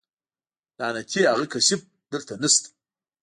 [0.79, 2.69] لعنتي اغه کثيف دلته نشته.